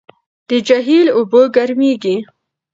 [0.49, 2.15] د جهیل اوبه ګرمېږي.